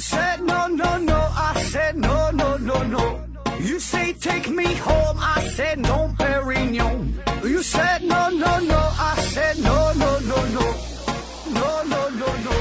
[0.00, 3.20] Said no, no, no, I said no, no, no, no.
[3.60, 7.14] You say take me home, I said no, Perignon.
[7.42, 10.74] You said no, no, no, I said no, no, no, no.
[11.52, 12.52] No, no, no, no.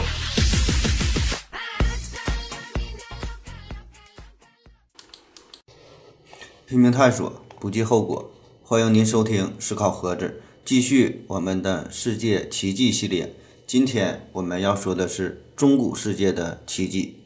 [6.66, 8.32] 拼命探索，不计后果。
[8.64, 13.36] 欢迎您收听《思考盒子》，继续我们的世界奇迹系列。
[13.68, 17.17] 今天我们要说的是中古世界的奇迹。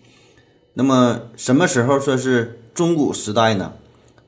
[0.74, 3.74] 那么，什么时候算是中古时代呢？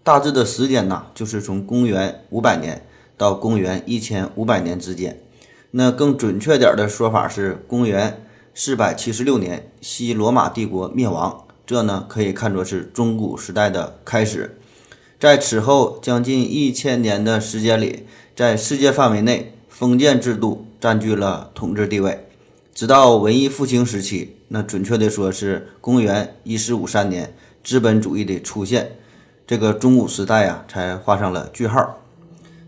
[0.03, 2.85] 大致的时间呢，就是从公元五百年
[3.17, 5.21] 到公元一千五百年之间。
[5.71, 11.45] 那更准确点的说法是公元四百七十六年，西罗马帝国灭亡。
[11.65, 14.57] 这呢，可以看作是中古时代的开始。
[15.17, 22.27] 在此后将近一千年的时间里，在世界范围内，封建制度占据了统治地位。
[22.73, 28.91] 直到文艺复兴时期，那准确的说是公元一四五三年，资本主义的出现，
[29.47, 31.97] 这个中古时代啊才画上了句号。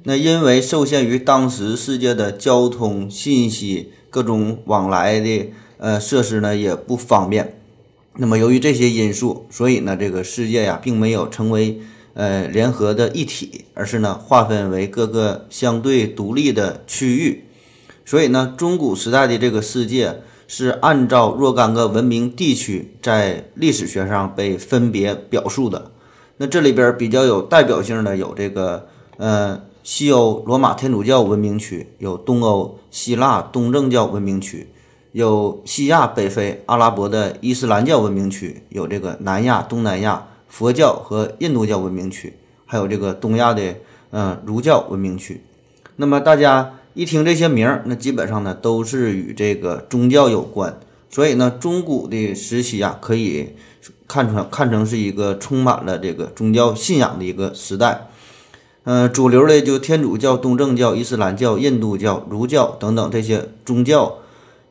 [0.01, 7.55] 那因为受限于当时世界的交通信息各种往来的呃设施呢也不方便，
[8.15, 11.79] 那么由于这些因素，所以呢这个世界呀并没有成为。
[12.17, 17.43] 呃，联合的一体，而是呢划分为各个相对独立的区域。
[18.05, 25.91] 所以呢，中古时代的这个世界是按照若干个文明地区在历史学上被分别表述的。
[26.37, 28.87] 那这里边比较有代表性的有这个
[29.17, 34.67] 呃西欧罗马天主教文明区，有东欧希腊东正教文明区，
[35.11, 40.27] 有西亚北非阿拉伯的伊斯兰教文明区，有这个南亚东南亚。
[40.47, 42.33] 佛教和印度教文明区，
[42.65, 43.75] 还有这个东亚的
[44.11, 45.43] 嗯儒教文明区。
[45.97, 50.79] 那么大家一听这些名儿，那基本上呢都是与这个宗教有关。
[51.09, 53.49] 所以呢，中古的时期啊，可以
[54.07, 58.07] 看成看成是一个充满了这个宗教信仰的一个时代。
[58.85, 64.19] 嗯，主流的就天主教、东正教、伊斯兰教、印度教、儒教等等这些宗教。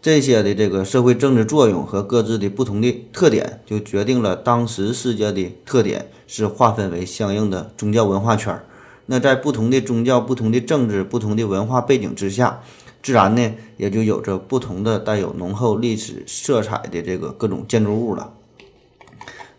[0.01, 8.65] 这些的这个社会政治作用和各自的不同的特点，就决定了当时世界的特点是划分为相应的宗教文化圈儿。
[9.07, 12.61] 那在不同的宗教、不同的政治、不同的文化背景之下，
[13.03, 18.33] 自然呢也就有着不同的带有浓厚历史色彩的这个各种建筑物了。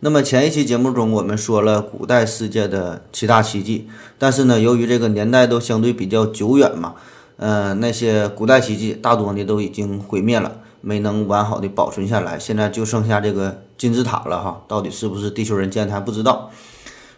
[0.01, 3.87] 那么前一期节目中我们说了古代世界的七大奇迹，
[4.19, 6.95] 但是呢，由于这个年代都相对比较久远嘛。
[7.37, 12.39] 呃，那些古代奇迹大多呢都已经毁灭了，没能完好的保存下来。
[12.39, 16.49] 现在就剩下这个金字塔了哈，到底是不是地球人建的还不知道。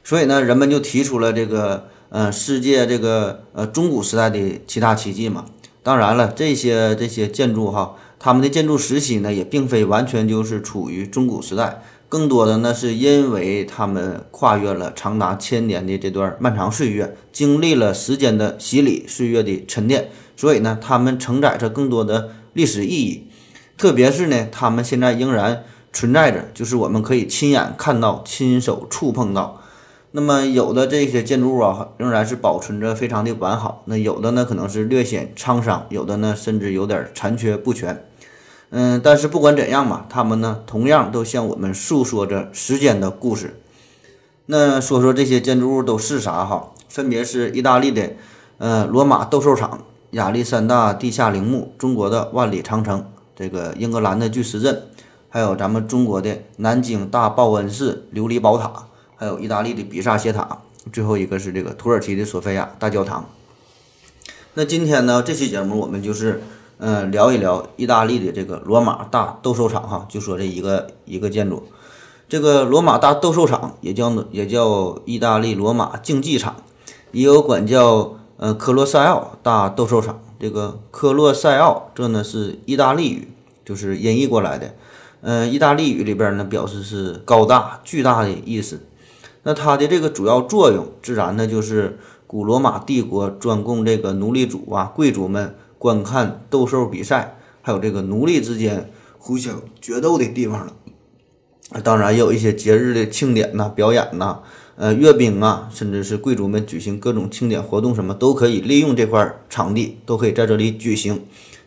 [0.03, 5.45] 所以呢，人们就提出了这个呃世界这个呃中古时代的七大奇迹嘛。
[5.83, 11.81] 当然了，这些这些建筑哈，他们的建筑时期呢也并非完全就是处于中古时代。
[12.09, 23.27] 更多的呢，是因为他们跨越了长达千年的这段漫长岁月，经历了时间的洗礼、岁月的沉淀，所以呢，他们承载着更多的历史意义。
[23.77, 29.61] 特别是呢，他们现在仍然存在着，就是我们可以亲眼看到、亲手触碰到。
[30.11, 38.05] 那么，有的这些建筑物啊，仍然是保存着非常的完好；那有的呢，可能是略显沧桑；有的呢，甚至有点残缺不全。
[38.69, 43.59] 嗯，但是不管怎样嘛，他们呢同样都向我们诉说着时间的故事。
[44.47, 46.71] 那说说这些建筑物都是啥哈？
[46.87, 48.13] 分别是意大利的，
[48.57, 49.81] 呃，罗马斗兽场、
[50.11, 54.83] 亚历山大地下陵墓、中国的万里长城、这个英格兰的巨石阵，
[55.29, 58.86] 还有咱们中国的南京大报恩寺琉璃宝塔，
[59.17, 60.61] 还有意大利的比萨斜塔，
[60.93, 63.29] 最后一个是这个土耳其的索菲亚大教堂。
[64.53, 66.41] 那今天呢，这期节目我们就是。
[66.79, 71.63] 嗯，聊一聊意大利的这个罗马大斗兽场哈，就说这一个一个建筑，
[72.29, 76.57] 这个罗马大斗兽场也叫也叫意大利罗马竞技场，
[77.11, 80.21] 也有管叫呃科洛塞奥大斗兽场。
[80.39, 83.27] 这个科洛塞奥这呢是意大利语，
[83.65, 84.75] 就是音译过来的。
[85.21, 88.81] 嗯，意大利语里边呢表示是高大巨大的意思。
[89.47, 91.97] 那它的这个主要作用，自然呢就是
[92.27, 95.55] 古罗马帝国专供这个奴隶主啊贵族们。
[95.79, 100.73] 观看斗兽比赛，还有这个奴隶之间互相决斗的地方了。
[101.83, 104.39] 当然也有一些节日的庆典呐、表演呐、
[104.75, 111.21] 呃阅兵啊，甚至是贵族们举行各种庆典活动，什么都可以利用这块场地，都可以在这里举行。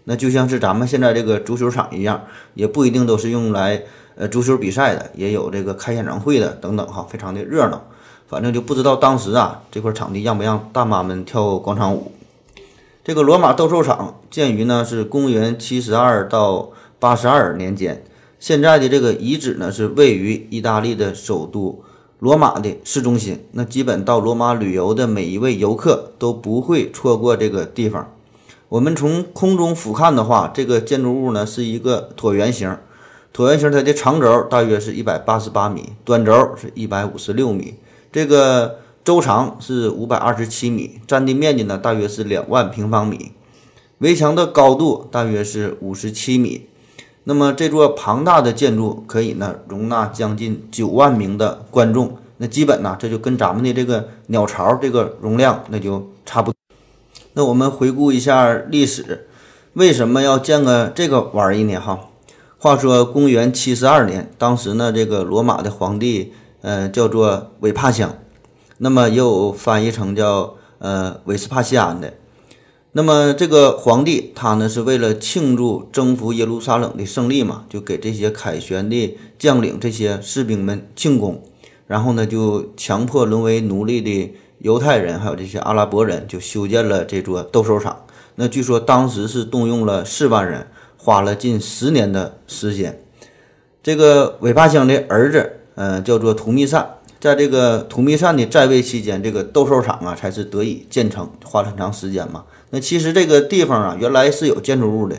[0.05, 2.25] 那就像是咱们现在这个足球场一样，
[2.55, 3.85] 也不一定都是用来
[4.17, 7.83] 呃足球比赛的，也有这个开演唱会的等等哈，非常的热闹。
[8.29, 12.13] 反正就不知道当时啊这块场地让不让大妈们跳广场舞。
[13.03, 16.71] 这个罗马斗兽场建于呢是公元七十二到
[17.01, 18.05] 八十二年间，
[18.39, 21.83] 现在的这个遗址呢，是位于意大利的首都
[22.21, 23.45] 罗马的市中心。
[23.53, 28.13] 那基本到罗马旅游的每一位游客都不会错过这个地方。
[28.69, 32.77] 我们从空中俯瞰的话，这个建筑物呢是一个椭圆形。
[33.35, 37.75] 椭圆形它的长轴大约是一百八十八米，短轴是一百五十六米，
[38.11, 43.33] 这个周长是五百二十七米，占地面积呢大约是两万平方米，
[43.99, 46.67] 围墙的高度大约是五十七米。
[47.25, 56.57] 那么这座庞大的建筑可以呢容纳将近九万名的观众，那基本呢这就跟咱们的这个鸟巢这个容量那就差不多。
[57.35, 59.29] 那我们回顾一下历史，
[59.75, 61.79] 为什么要建个这个玩意呢？
[61.79, 62.10] 哈，
[62.63, 68.15] 话说公元七十二年，当时呢这个罗马的皇帝，呃叫做韦帕乡，
[68.77, 72.13] 那么也有翻译成叫呃韦斯帕西安的。
[72.93, 81.43] 那么这个皇帝他呢是为了庆祝征服耶路撒冷的胜利嘛，就给这些凯旋的将领、这些士兵们庆功，
[81.87, 88.05] 然后呢就强迫沦为奴隶的犹太人还有这些阿拉伯人就修建了这座斗兽场。
[88.35, 90.67] 那据说当时是动用了四万人，
[91.03, 93.01] 花了近十年的时间。
[93.83, 96.97] 这个韦帕乡的儿子，呃，叫做图密善。
[97.19, 102.45] 在这个图密善的在位期间，这个斗兽场啊才是得以建成，花了很长时间嘛。
[102.71, 105.17] 那其实这个地方啊，原来是有建筑物的。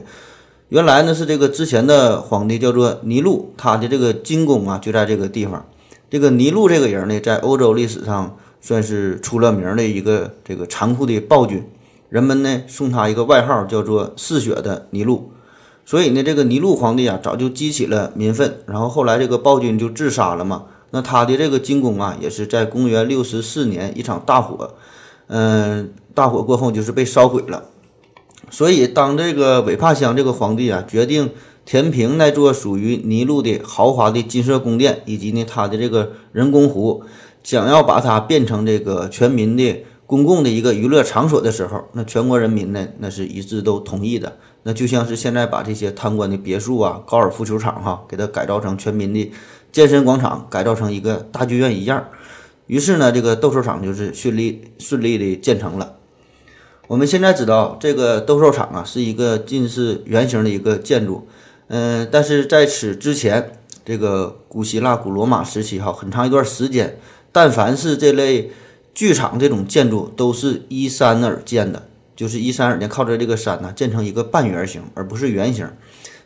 [0.69, 5.65] 原来呢是这个之前的皇帝叫做尼禄，他的这个金宫啊就在这个地方。
[6.09, 11.63] 这个尼禄这个人呢，在欧洲历史上算是出了名的一个这个残酷的暴君，
[12.09, 15.31] 人们呢送他一个外号叫做“嗜血的尼禄”。
[15.85, 20.65] 所以呢，这个尼禄皇帝啊早就激起了民愤，然后后来这个暴君就自杀了嘛。
[20.91, 24.75] 那他的这个金宫啊，也是在公元六十四年一场大火，
[25.27, 27.65] 嗯，大火过后就是被烧毁了。
[28.49, 31.29] 所以当这个韦帕乡这个皇帝啊决定
[31.65, 37.03] 填平那座属于尼禄的豪华的金色宫殿，以及呢他的这个人工湖，
[37.43, 44.37] 想要把它变成这个全民的公共的一个娱乐场所的时候，那全国人民呢那是一致都同意的。
[44.63, 49.31] 那就像是现在把这些贪官的别墅啊、高尔夫球场哈，给它改造成全民的。
[49.71, 52.05] 健身广场改造成一个大剧院一样，
[52.67, 55.95] 于是呢，这个斗兽场就是顺利顺利的建成了。
[56.87, 61.25] 我们现在知道，这个斗兽场啊是一个近似圆形的一个建筑，
[61.69, 66.99] 嗯，但是在此之前，这个古希腊、古罗马时期哈，很长一段时间，
[67.31, 68.51] 但凡是这类
[68.93, 71.87] 剧场这种建筑，都是依山而建的，
[72.21, 75.67] 就是依山而建，靠着这个山呢，建成一个半圆形，而不是圆形。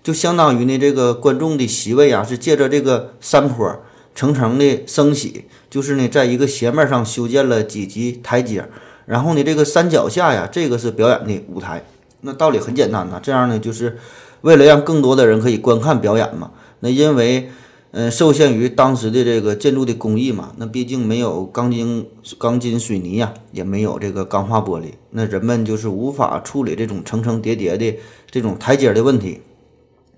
[0.03, 3.81] 就相当于呢，这个观众的席位啊，是借着这个山坡
[4.13, 8.68] 层层的升起，就是呢，在一个斜面上修建了几级台阶，
[9.06, 11.81] 然后呢，这个山脚下呀，这个是表演的舞台。
[12.19, 13.97] 那道理很简单呐，这样呢，就是
[14.42, 16.51] 为了让更多的人可以观看表演嘛。
[16.81, 17.50] 那因为，
[17.97, 22.06] 嗯，受限于当时的这个建筑的工艺嘛，那毕竟没有钢筋、
[22.38, 27.97] 钢筋水泥呀，也没有这个钢化玻璃，那人们就是无法处理这种层层叠叠的
[28.30, 29.39] 这种台阶的问题。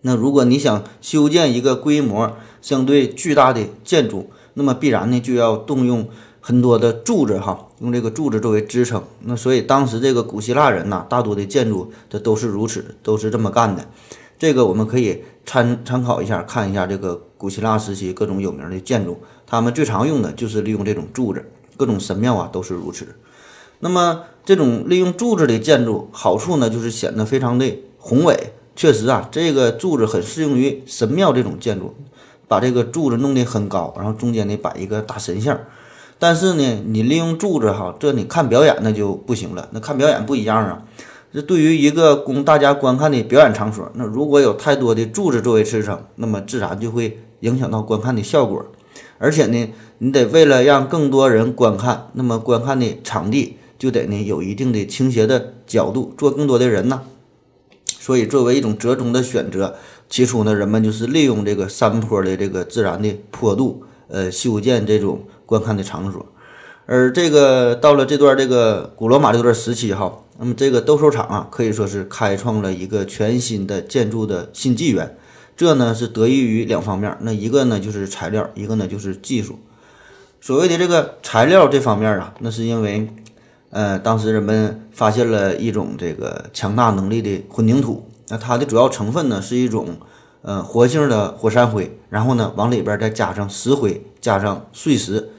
[0.02, 6.08] 那如果你想修建一个规模相对巨大的建筑，那么必然呢就要动用
[6.42, 9.04] 很多的柱子哈，用这个柱子作为支撑。
[9.22, 13.86] 那所以当时这个古希腊人呐，大多的建筑这都是如此，都是这么干的。
[14.40, 21.44] 这个我们可以参参考一下，看一下这个古希腊时期各种有名的建筑，他们最常用的就是利用这种柱子，
[21.78, 23.16] 各种神庙啊都是如此。
[23.80, 28.54] 那么这种利用柱子的建筑好处呢，就是显得非常的宏伟。
[28.76, 31.96] 确实啊，这个柱子很适用于神庙这种建筑，
[32.48, 35.60] 把这个柱子弄得很高，然后中间呢摆一个大神像。
[36.20, 39.70] 但是呢，你利用柱子哈，这你看表演那就不行了。
[39.72, 40.84] 那看表演不一样啊，
[41.34, 48.66] 这对于一个供大家观看的表演场所，那如果有太多的柱子作为支撑，那么自然就会影响到观看的效果。
[49.20, 57.02] 而且呢，你得为了让更多人观看，那么观看的场地就得呢有一定的倾斜的角度，坐更多的人呢。
[57.86, 59.76] 所以，作为一种折中的选择，
[60.10, 66.26] 起初呢，人们就是利用这个山坡的这个自然的坡度，呃，修建这种观看的场所。
[66.86, 75.18] 而这个到了这段这个古罗马这段时期哈，那么这个斗兽场啊，可以说是开创了一个全新的建筑的新纪元。
[75.56, 79.60] 这呢是得益于两方面，那一个呢就是材料，一个呢就是技术。
[80.40, 83.08] 所谓的这个材料这方面啊，那是因为。
[83.70, 89.98] 呃，当时人们发现了一种这个强大能力的混凝土，那它的主要成分呢是一种
[90.42, 95.32] 呃活性的火山灰，然后呢往里边再加上石灰，加上碎石，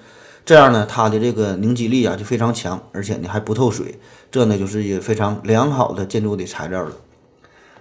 [0.45, 3.99] 这样呢它的这个凝集力啊就非常强，而且呢还不透水，
[4.31, 6.93] 这呢就是一个非常良好的建筑的材料了。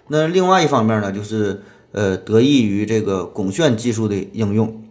[0.08, 1.62] 那另外一方面呢，就是
[1.92, 4.82] 呃得益于这个拱券技术的应用。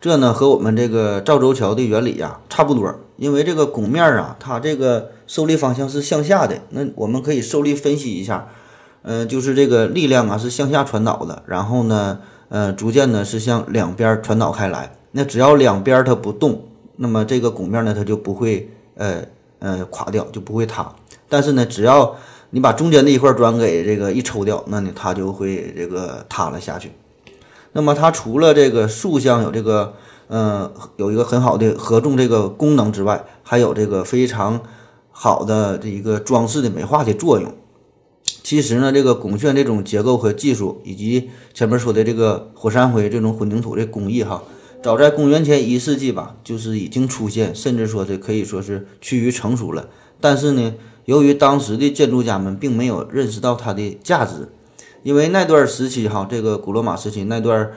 [0.00, 6.58] 这呢和我们这个赵州桥的原理呀差不多，因为这个拱面啊，它这个受力方向是向下的。
[6.70, 8.48] 那我们可以受力分析一下，
[9.02, 14.96] 嗯，就是这个力量啊是向下传导的，然后呢，呃，逐渐呢是向两边传导开来。
[15.12, 16.64] 那只要两边它不动，
[16.96, 19.24] 那么这个拱面呢它就不会呃
[19.60, 20.92] 呃垮掉，就不会塌。
[21.28, 22.16] 但是呢，只要
[22.50, 26.90] 你把中间的一块砖给这个一抽掉，那你它就会这个塌了下去。
[27.72, 29.94] 那么它除了这个竖向有这个，
[30.26, 34.60] 呃，有一个很好的合重这个功能之外，还有这个非常
[35.12, 37.54] 好的这一个装饰的美化的作用。
[38.42, 44.42] 其实呢，这个拱券这种结构和技术，以及前面说的这个火山灰这种混凝土的工艺，哈，
[44.82, 49.90] 早在公元前一世纪吧，就是已经出现，甚至说这可以说是趋于成熟了。
[50.18, 54.48] 但是呢，由于当时的建筑家们并没有认识到它的价值。
[55.02, 57.70] 因为那段时期哈，这个古罗马时期那段，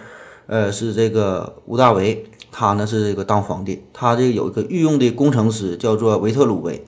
[0.47, 6.85] 呃，是这个屋大维，他呢是这个当皇帝，他这有一个御用的工程师叫做维特鲁维，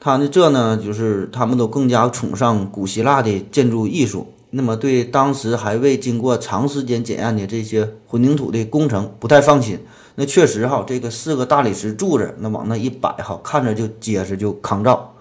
[0.00, 9.78] 他呢这呢就是他们都更加崇尚古希腊的建筑艺术，那么对当时还未经过长时间检验的这些混凝土的工程不太放心。
[10.14, 15.14] 那确实哈，这个四个大理石柱子那往那一摆哈，看着就结实就抗造。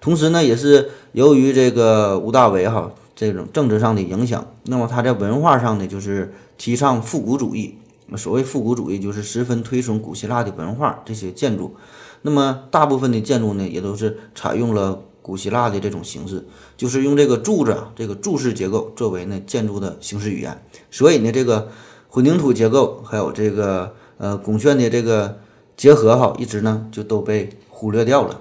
[0.00, 2.90] 同时呢，也是由于这个吴大维哈。
[3.18, 7.74] 这种政治上的影响，那么他在文化上呢，就是提倡复古主义。
[8.14, 11.74] 所谓复古主义，就是十分推崇古希腊的文化这些建筑。
[12.20, 20.62] 那么大部分的建筑呢，也都是采用了古希腊的这种形式，就是用这个柱子、这个柱式结构作为呢建筑的形式语言。
[20.88, 21.68] 所以呢，这个
[22.08, 25.40] 混凝土结构还有这个呃拱券的这个
[25.76, 28.40] 结合哈，一直呢就都被忽略掉了。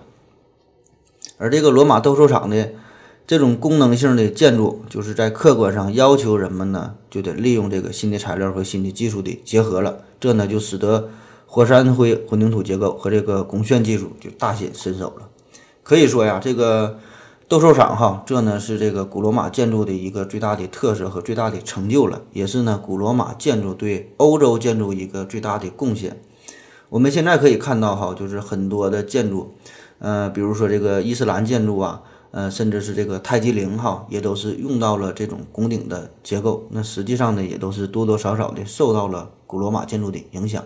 [1.39, 2.69] 而这个罗马斗兽场的？
[3.27, 9.97] 这种功能性的建筑，就是在客观上要求人们呢，就得利用这个新的材料和新的技术的结合了。
[10.19, 11.09] 这呢，就使得
[11.47, 15.27] 火山灰混凝土结构和这个拱券技术就大显身手了。
[15.85, 16.97] 可以说呀，这个
[17.47, 26.19] 斗兽场哈，这呢是这个古罗马建筑的一个最大的特色和最大的成就了，也是呢古罗马建筑对欧洲建筑一个最大的贡献。
[26.89, 29.53] 我们现在可以看到哈，就是很多的建筑，
[29.99, 32.01] 呃，比如说这个伊斯兰建筑啊。
[32.31, 36.67] 呃，甚至是这个泰姬陵哈，也都是用到了这种拱顶的结构。
[36.71, 40.61] 那实际上呢，也都是多多少少的受到了古罗马建筑的影响。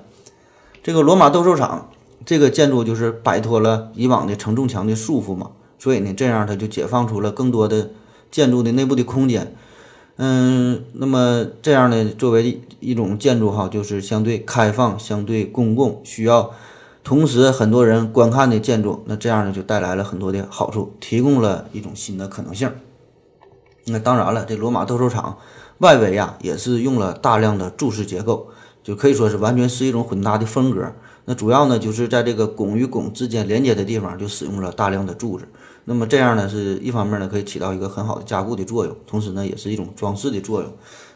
[0.81, 1.87] 这个罗马斗兽场
[2.25, 7.89] 这个建筑就是摆脱了以往的承重墙的束缚嘛，所以呢，这样它就解放出了更多的
[8.29, 9.55] 建筑的内部的空间。
[10.17, 16.51] 嗯，那么这样呢，作为一种建筑哈，就是相对开放、相对公共，需要。
[17.01, 22.69] 同时，很多人观看的建筑，那这样呢就带来了很多的好处，提供了一种新的可能性。
[23.85, 25.37] 那当然了，这罗马斗兽场
[25.77, 28.49] 外围呀也是用了大量的柱式结构，
[28.83, 30.93] 就可以说是完全是一种混搭的风格。
[31.25, 35.47] 那主要呢就是在这个拱与拱之间连接的地方就使用了大量的柱子。
[35.85, 40.71] 那么这样呢是一方面呢可以起到一个很好的加固的作用，同时呢也是一种装饰的作用，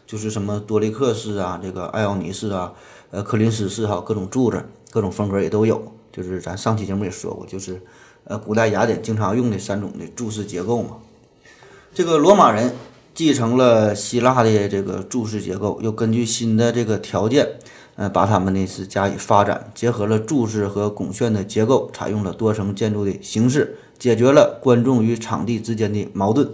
[0.06, 2.72] 就是什么多利克式啊，这个艾奥尼式啊，
[3.10, 4.64] 呃科林斯式哈，各种柱子。
[4.90, 7.82] 各种风格也都有，就是咱上期节目也说过，就是
[8.22, 10.98] 呃古代雅典经常用的三种的柱式结构嘛。
[11.92, 12.72] 这个罗马人
[13.12, 17.58] 继承了希腊的这个柱式结构，又根据新的这个条件，
[17.96, 26.48] 呃，把它们呢是加以发展，结合了柱式和拱券的结构，采用了多层建筑的形式，解决了观众与场地之间的矛盾。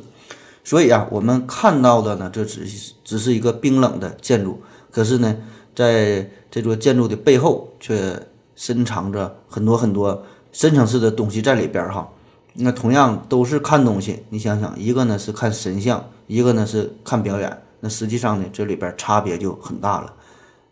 [0.64, 5.36] 所以啊，我们看到的呢，这只是只是一个冰冷的建筑，可是呢，
[5.74, 8.20] 在这座建筑的背后却。
[8.56, 12.06] 深藏着很多很多深层次的东西在里边儿哈，
[12.52, 20.12] 那同样都是看东西，你想想，一个呢是看神像，一个呢是看表演，那实际上呢这里边差别就很大了。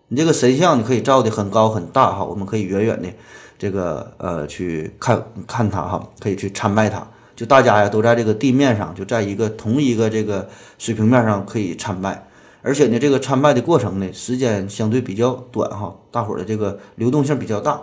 [0.09, 3.09] 你这个神像你可以造的很高很大哈，我们可以远远的
[3.59, 10.49] 这个呃去看看它哈，可以去参拜它，就大家呀都在这个地面上，就在一个同一个这个
[10.79, 12.27] 水平面上可以参拜。
[12.63, 17.81] 而且呢，这个参拜的过程呢，时间相对比较短哈，大伙儿的这个流动性比较大。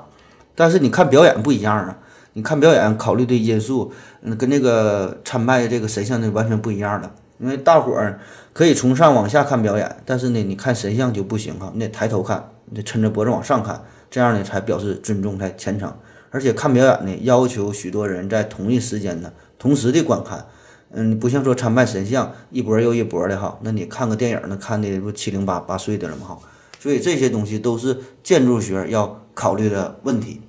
[0.56, 1.98] 但是你看表演不一样啊，
[2.34, 7.12] 你看表演考虑的因素，嗯，跟那个参拜这个神像呢完全不一样的。
[7.38, 8.20] 因为大伙儿
[8.56, 15.94] 可以从上往下看表演，但是呢，你看神像就不行哈，你得抬头看，你得抻着脖子往上看，这样呢才表示尊重才虔诚。
[16.30, 20.46] 而且看表演呢，要求许多人在同一时间呢同时的观看。
[20.94, 26.40] 嗯，不像说参拜神像一波又一波的哈，那你看个电影那看的不七零八八碎的了吗哈？
[26.80, 30.42] 所以这些东西都是建筑学要考虑的问题。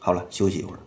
[0.00, 0.81] 好了，休息一会儿。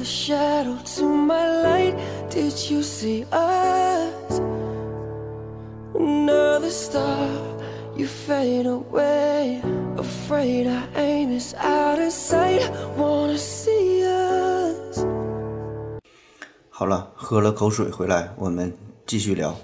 [0.00, 1.94] The shadow to my light.
[2.30, 4.40] Did you see us?
[5.94, 7.28] Another star,
[7.94, 9.60] you fade away.
[9.98, 12.62] Afraid our aim is out of sight.
[12.96, 15.04] Wanna see us?
[16.70, 18.72] 好了，喝了口水回来，我们
[19.04, 19.54] 继续聊。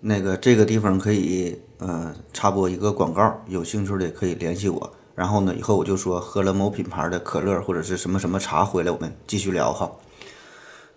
[0.00, 4.95] 那个这个地方可以呃插播一个广告，有兴趣的可以联系我。
[5.16, 9.90] 然后呢，以后我就说喝了某品牌的可乐或者是什么什么茶回来，我们继续聊哈。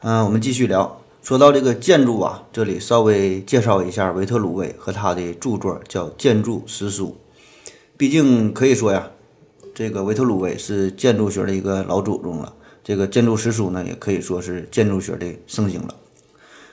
[0.01, 1.01] 嗯，我们继续聊。
[1.23, 7.17] 说到这个建筑啊，这里稍微介绍一下维特鲁威和他的著作，叫《建筑史书》。
[7.97, 9.09] 毕竟可以说呀，
[9.73, 12.53] 这个维特鲁威是建筑学的一个老祖宗了。
[12.83, 15.95] 这个《建筑史书》呢，也可以说是建筑学的圣经了。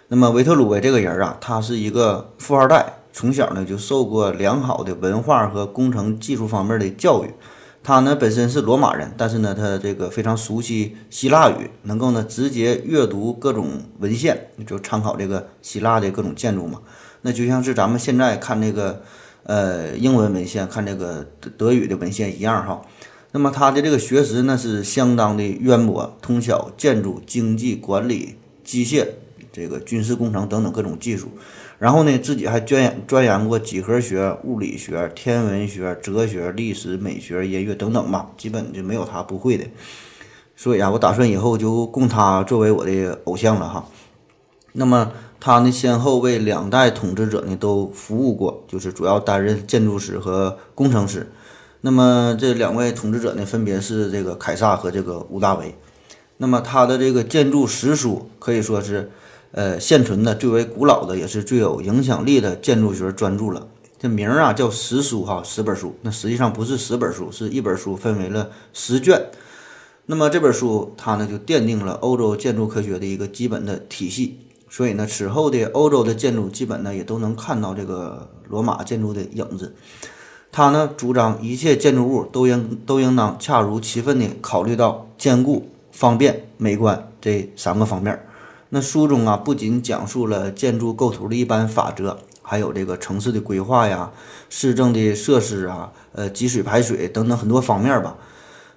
[0.08, 7.30] 那么维特鲁威这个人啊，他是一个富二代，从小呢就受过良好的文化和工程技术方面的教育。
[7.82, 13.70] 他呢本身是罗马人，但是呢他这个非常熟悉希腊语，能够呢直接阅读各种
[14.00, 16.82] 文献，就参考这个希腊的各种建筑嘛。
[17.22, 19.00] 那就像是咱们现在看这个
[19.44, 22.82] 呃英文文献，看这个德德语的文献一样哈。
[23.32, 29.06] 那么他的这个学识呢是相当的渊博，通晓建筑、经济、管理、机械。
[29.52, 31.28] 这个军事工程等等各种技术，
[31.78, 39.66] 然后呢，自己还钻研钻研过几何学、物理学、天文学、哲学、历史、美学、音乐等等吧，基本就没有他不会的。
[40.56, 43.86] 所以啊，我打算以后就供他作为我的偶像了哈。
[44.72, 51.30] 那么他呢，先后为两代统治者呢都服务过，就是主要担任建筑师和工程师。
[51.82, 55.74] 那么这两位统治者呢，分别是这个凯撒和这个屋大维。
[56.38, 59.10] 那么他的这个建筑史书可以说是。
[59.52, 63.68] 呃，现存的最为古老的，也是最有影响力的建筑学专著了。
[63.98, 65.94] 这名儿啊叫十书哈，十本书。
[66.02, 69.30] 那实际上不是十本书，是一本书分为了十卷。
[70.04, 74.40] 那么这本书它呢就奠定了欧洲建筑科学的一个基本的体系。
[74.68, 79.74] 所以呢，此后的欧洲的建筑基本呢也都能看到这个罗马建筑的影子。
[80.52, 88.25] 他呢主张一切建筑物都应都应当恰如其分的考虑到坚固、方便、美观这三个方面。
[88.70, 94.10] 那书中啊，不仅讲述了建筑构图的一般法则，还有这个城市的规划呀、
[94.48, 98.16] 市政的设施啊、呃积水排水等等很多方面吧，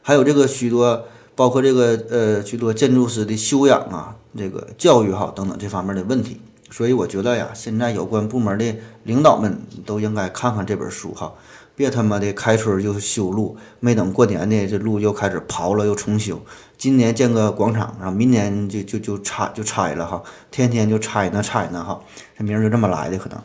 [0.03, 6.39] 还有这个许多包括这个呃许多建筑师的修养啊、这个教育哈等等这方面的问题。
[6.71, 11.33] 所以我觉得呀，现在有关部门的领导们都应该看看这本书哈。
[11.75, 16.39] 别他妈的开春就修路，没等过年呢，这路又开始刨了又重修。
[16.79, 22.01] 今年建个广场，然后明年就就就拆就拆了哈，天天就拆呢拆呢哈，
[22.37, 23.37] 这名儿就这么来的可能。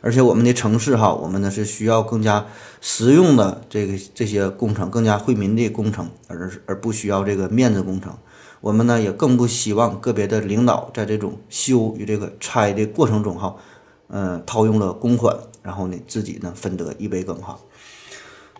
[0.00, 2.46] 而且我们的城市哈，我们呢是需要更加
[2.80, 8.16] 实用的这个这些工程，更加惠民的工程，而而不需要这个面子工程。
[8.60, 13.56] 我们呢也更不希望个别的领导在这种修与这个拆的过程中哈。
[14.08, 17.58] 嗯，套用了公款，然后呢，自己呢分得一杯羹哈。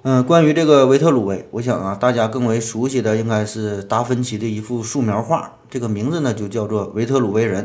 [0.08, 7.64] 嗯，关于这个维特鲁威，我想啊，大家更为熟悉的应该是达芬奇的一幅素描画，这个名字呢就叫做《维特鲁威人》，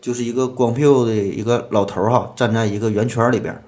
[0.00, 3.60] 就是一个光屁股的一个老头儿哈，站在一个圆圈里边。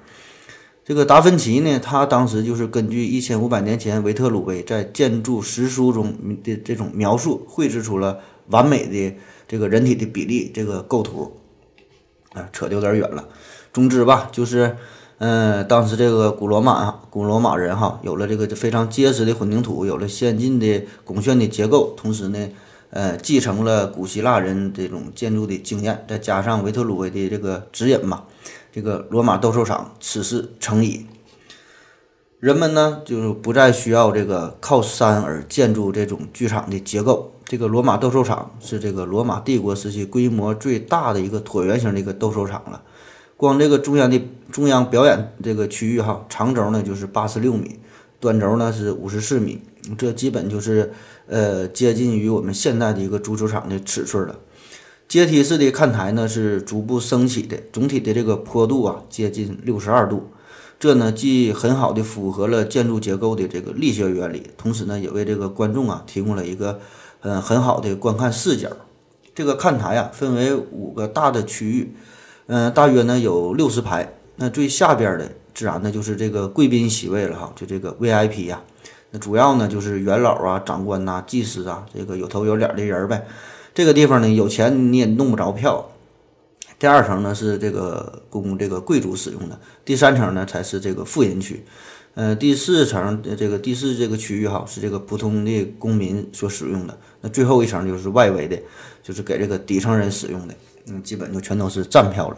[0.85, 9.17] 这个达芬奇呢，他当时就是根据一千五百年前维特鲁威在建筑实书中的这种描述，绘制出了完美的
[9.49, 11.41] 这个人体的比例这个构图。
[12.35, 13.29] 啊，扯得有点远了。
[13.73, 14.77] 总之吧，就是，
[15.25, 22.49] 嗯，当时这个古罗马，古罗马人哈，有了这个非常结实的混凝土，有了先进的拱券的结构，同时呢，
[22.91, 28.25] 呃，继承了古希腊人这种建筑的经验，再加上维特鲁威的这个指引嘛，
[28.73, 31.07] 这个罗马斗兽场此事成矣。
[32.41, 37.31] 人们呢，就是不再需要这个靠山而建筑这种剧场的结构。
[37.45, 42.83] 这个罗马斗兽场是这个罗马帝国时期规模最大的一个椭圆形的一个斗兽场了。
[43.43, 47.81] 光这个中央的中央表演这个区域哈，长轴呢就是八十六米，
[48.21, 49.61] 短轴呢是五十四米，
[49.99, 50.93] 这基本就是
[51.27, 54.39] 呃接近于我们现在的一个足球场的尺寸了。
[55.09, 60.29] 阶梯式的看台呢是逐步升起的，总体的这个坡度啊接近六十二度，
[60.79, 66.79] 这呢既很好的符合了建筑结构的这个力学原理，同时呢也为这个观众啊提供了一个。
[67.23, 68.69] 嗯，很好的观看视角。
[69.35, 71.95] 这个看台呀，分为五个大的区域，
[72.55, 74.07] 嗯，大约呢有六十排。
[74.37, 78.63] 那最下边的自然呢就是这个贵宾席位了哈，就这个 VIP 呀。
[79.11, 83.25] 那主要呢就是元老啊、长官呐、祭司啊，这个有头有脸的人呗。
[83.73, 85.89] 这个地方呢有钱你也弄不着票。
[86.79, 91.65] 第二层呢是这个供这个贵族使用的，第三层呢才是这个富人区。
[92.13, 98.59] 呃，第四层这个第四这个区域哈是这个普通的公民所使用的，那最后一层就是外围的，
[99.03, 100.55] 就是给这个底层人使用的，
[100.87, 102.37] 嗯，基本就全都是站票了。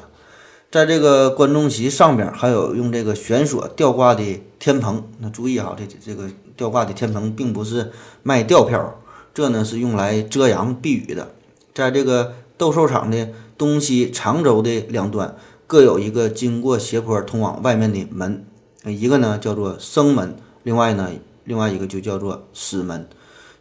[0.70, 7.92] 在这个观众席上边还有用这个悬索吊挂的天棚，那注意哈，这这个吊挂的天棚并不是
[8.24, 9.00] 卖吊票，
[9.32, 11.30] 这呢是用来遮阳避雨的。
[11.72, 18.44] 在这个斗兽场的东西长轴的两端各有一个经过斜坡通往外面的门。
[18.84, 21.08] 一个呢叫做生门，另外呢，
[21.44, 23.08] 另外一个就叫做死门。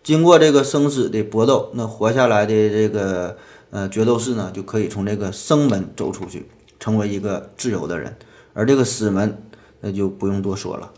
[0.03, 3.37] 经过这个生死的搏斗，那活下来的这个
[3.73, 6.47] 呃决斗士呢，就可以从这个生门走出去，
[6.79, 8.15] 成为一个自由的人。
[8.53, 9.35] 而这个死门，
[9.81, 10.91] 那就不用多说了。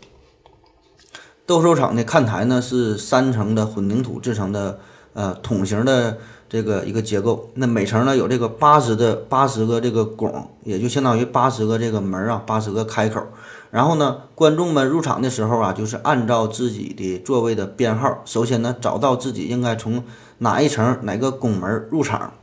[1.46, 4.78] 斗兽场的看台呢是三层的混凝土制成的，
[5.14, 6.18] 呃，筒形的
[6.50, 7.48] 这个一个结构。
[7.54, 13.26] 那每层呢有这个八十的八十个这个拱，也就相当于八十个这个门啊，八十个开口。
[13.70, 20.04] 然后呢，观众们入场的时候啊，就是按照自己的座位的编号，首先呢找到自己应该从
[20.38, 22.34] 哪一层哪个拱门入场，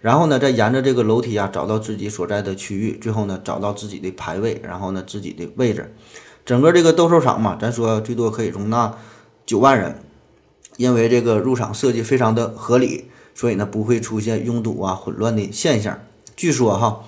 [0.00, 5.94] 然后呢再沿着这个楼梯啊找到自己所在的区域，最后呢找到自己的排位，然后呢自己的位置。
[6.44, 8.96] 整个这个斗兽场嘛，咱说最多可以容纳
[9.46, 10.02] 九万人，
[10.76, 16.00] 因为这个入场设计非常的合理，所以呢不会出现拥堵啊混乱的现象。
[16.34, 17.04] 据说哈。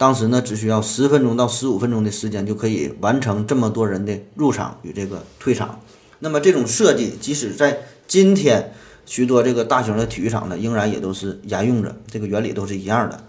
[0.00, 5.78] 当时呢，只需要十分钟到十五分钟的时间就可以完成这么多人的入场与这个退场。
[6.20, 8.72] 那么这种设计，即使在今天，
[9.10, 13.24] 许多这个大型的体育场呢，仍然也都是沿用着，这个原理都是一样的。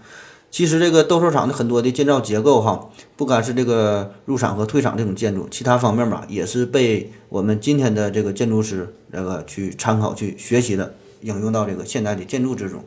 [0.48, 12.84] 其实这个斗兽场的很多的建造结构哈，不单是这个入场和退场这种建筑，其他方面吧，也是被我们今天的这个建筑师这个去参考去学习的，应用到这个现代的建筑之中。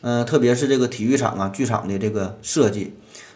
[0.00, 2.94] 嗯，特别是这个体育场啊、剧场的这个设计，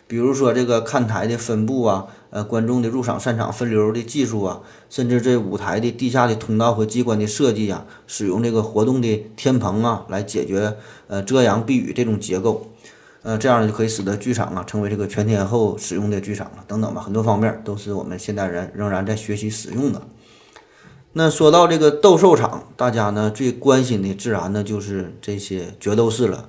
[0.08, 10.74] 比如说这个看台的分布啊，呃，观众的入场散场分流的技术啊，甚至这舞台的地下的通道和机关的设计啊，使用这个活动的天棚啊，来解决
[11.08, 12.68] 呃遮阳避雨这种结构，
[13.22, 20.00] 呃，这样呢就可以使得剧场啊成为这个全天候使用的剧场了，等等吧，很多方面都是我们现代人仍然在学习使用的。
[21.12, 26.48] 那说到这个斗兽场，大家呢最关心的自然呢就是这些决斗士了。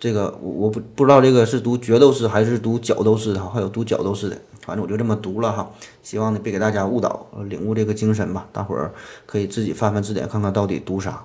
[0.00, 5.68] 这个我我不不知道这个是读决斗士还是读角斗士的，还有读角斗士的，反正我就这么读了哈。
[6.00, 8.46] 希望呢别给大家误导，领悟这个精神吧。
[8.52, 8.94] 大伙儿
[9.26, 11.24] 可以自己翻翻字典，看看到底读啥。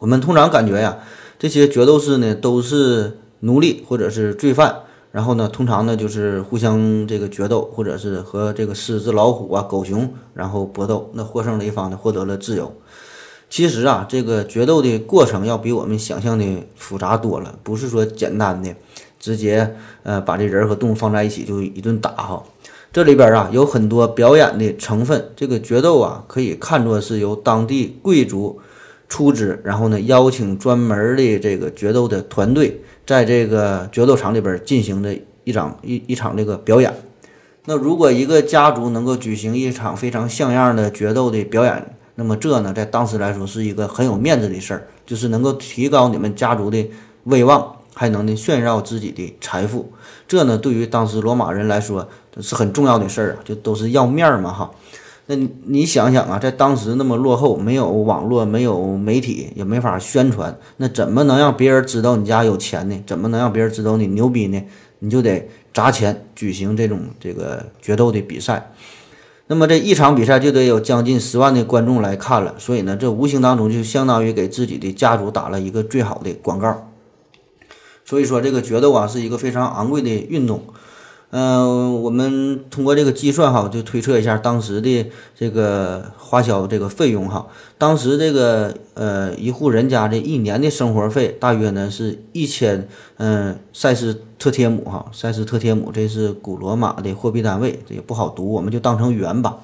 [0.00, 0.98] 我们通常感觉呀，
[1.38, 4.80] 这些决斗士呢都是奴隶或者是罪犯。
[5.12, 12.74] 然后呢，通常呢就是互相这个决斗，或者是和这个狮子、老虎啊、狗熊然后搏斗，那获胜的一方呢获得了自由。
[13.48, 18.74] 其实啊，这个决斗的过程要比我们想象的复杂多了，不是说简单的
[19.18, 22.42] 直接呃把这人和动物放在一起就一顿打哈。
[22.96, 25.30] 这里边啊有很多表演的成分。
[25.36, 28.58] 这个决斗啊可以看作是由当地贵族
[29.06, 32.80] 出资，然后呢邀请专门的这个决斗的团队。
[33.04, 36.90] 在这个决斗场里边进行的一场一一场这个表演，
[37.66, 46.90] 那如果一个家族能够举行一场非常像样的决斗的表演，那么这呢，在当时来说是一个很有面子的事儿，就是能够提高你们家族的
[47.24, 49.92] 威望，还能呢炫耀自己的财富。
[50.26, 52.08] 这呢，对于当时罗马人来说
[52.40, 54.70] 是很重要的事儿啊，就都是要面儿嘛哈。
[55.26, 63.02] 那你想想啊，在当时那么落后，没有网络，没有媒体，也没法宣传，那怎么能让别人知道你家有钱呢？
[63.04, 64.62] 怎么能让别人知道你牛逼呢？
[65.00, 68.72] 你就得砸钱举行这种这个决斗的比赛。
[69.48, 76.92] 那么这一场比赛就得有将近十万的观众来看了，所以呢，这无形当中就相当于给自己的家族打了一个最好的广告。
[78.04, 80.62] 所以说，这个决斗啊，是一个非常昂贵的运动。
[81.30, 87.44] 嗯，我们通过这个计算哈，就推测一下当时的这个花销这个费用哈。
[87.76, 99.58] 当时这个呃一户人家这一年的生活费大约呢是一千嗯塞斯特贴姆哈，塞斯特贴姆这是古罗马的货币单位，这也不好读，我们就当成元吧。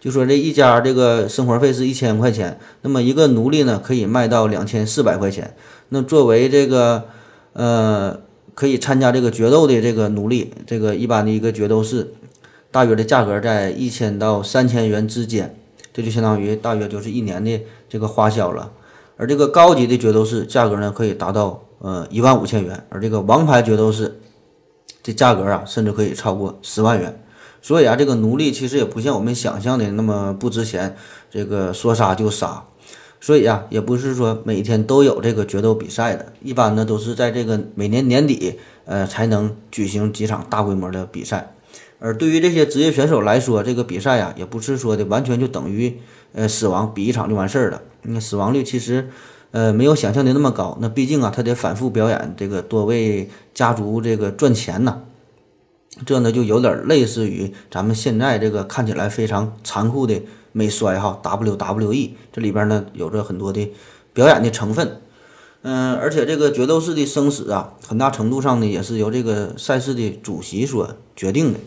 [0.00, 5.54] 就说这一家这个生活费是一千块钱，那么一个奴隶呢可以卖到两千四百块钱。
[5.90, 7.04] 那作为这个
[7.52, 8.18] 呃。
[8.54, 12.12] 可以参加这个决斗的这个奴隶，这个一般的一个决斗士，
[12.70, 15.56] 大约的价格在一千到三千元之间，
[15.92, 18.70] 这就相当于大约就是一年的这个花销了。
[19.16, 24.20] 而这个高级的决斗士价格呢，可以达到呃一万五千元，而这个王牌决斗士
[25.02, 27.22] 这价格啊，甚至可以超过十万元。
[27.60, 30.96] 所以啊，这个奴隶其实也不像我们想象的那么不值钱，
[31.30, 32.64] 这个说杀就杀。
[33.22, 41.54] 所以啊，也不是说每天都有这个决斗比赛的，一般呢都是在这个每年年底，呃，才能举行几场大规模的比赛。
[42.00, 46.00] 而对于这些职业选手来说，这个比赛呀，也不是说的完全就等于
[46.32, 47.80] 呃死亡，比一场就完事儿了。
[48.02, 49.08] 那死亡率其实
[49.52, 50.76] 呃没有想象的那么高。
[50.80, 55.00] 那毕竟啊，他得反复表演，这个多为家族这个赚钱呐。
[56.04, 60.20] 这呢就有点类似于咱们现在这个看起来非常残酷的
[60.52, 63.72] 美摔哈 WWE，这里边呢有着很多的
[64.12, 65.00] 表演的成分。
[65.62, 71.60] 嗯，而且这个决斗士的生死啊，很大程度上呢也是由这个赛事的主席所决定的。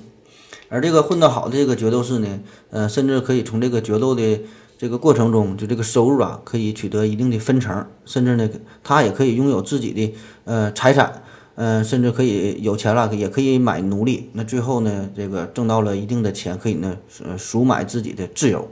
[0.67, 2.39] 而这个混得好的这个决斗士呢，
[2.71, 4.41] 呃，甚至可以从这个决斗的
[4.77, 8.49] 这个过程中，就这个收入啊，可以取得一定的分成，甚至呢，
[8.83, 14.29] 他也可以拥有自己的呃财产，呃，甚至可以有钱了，也可以买奴隶。
[14.33, 18.67] 那最后呢，这个挣到了一定的钱，可以呢，呃，赎买自己的自由。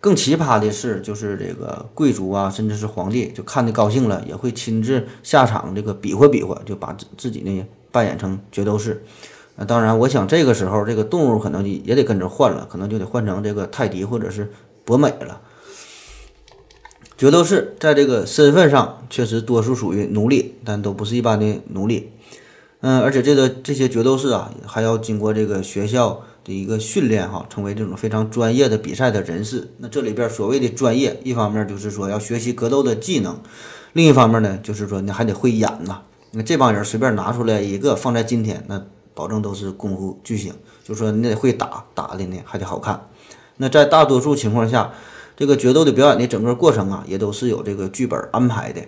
[0.00, 9.04] 更奇葩的是，就是这个贵族啊，甚至是皇帝，就看得高兴了，也会亲自下场这个比划比划，就把自自己呢扮演成决斗士。
[9.56, 14.52] 那当然，我想这个时候这个动物可能也得跟着换了，可能就得换成这个泰迪或者是
[14.84, 15.40] 博美了。
[17.16, 22.12] 决斗士在这个身份上确实多数属于奴隶，但都不是一般的奴隶。
[22.82, 29.68] 嗯，而且这个这些决斗士啊，还要经过这个学校的一个训练哈，成为这种非常专业的比赛的人士。
[29.78, 33.36] 那这里边所谓的专业，一方面就是说要学习格斗的技能，
[33.94, 36.02] 另一方面呢，就是说你还得会演呐。
[36.30, 38.80] 那这帮人随便拿出来一个放在今天，那
[39.12, 40.52] 保证都是功夫巨星。
[40.84, 43.08] 就说你得会打，打的呢还得好看。
[43.56, 44.92] 那在大多数情况下，
[45.36, 48.82] 这个决斗的表演的整个过程啊，也都是有这个剧本安排的，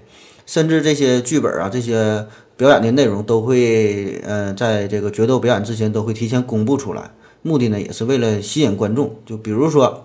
[0.47, 7.11] 甚至这些剧本啊，这些表演的内容都会，呃，在这个决斗表演之前都会提前公布出来，
[7.43, 9.15] 目的呢也是为了吸引观众。
[9.25, 10.05] 就比如说，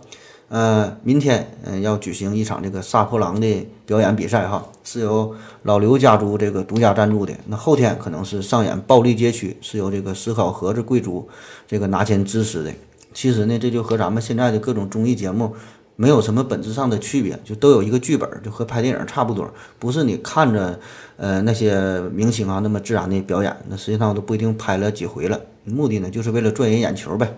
[0.49, 7.33] 呃，明天嗯要举行一场这个杀破狼的表演比赛哈，是由老刘家族这个独家赞助的。
[7.47, 11.27] 那后天可能是上演暴力街区，是由这个思考盒子贵族
[11.67, 12.71] 这个拿钱支持的。
[13.13, 15.55] 其实呢，这就和咱们现在的各种综艺节目
[15.95, 19.47] 没有什么本质上的区别，就都有一个剧本，就和拍电影差不多。
[19.79, 20.79] 不是你看着，
[21.17, 25.39] 呃，那些明星啊那么自然的表演，那实际上都不一定拍了几回了。
[25.65, 27.37] 目的呢，就是为了赚人眼球呗。